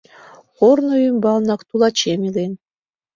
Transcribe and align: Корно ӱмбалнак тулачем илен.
Корно 0.57 0.95
ӱмбалнак 1.07 1.61
тулачем 1.69 2.21
илен. 2.27 2.53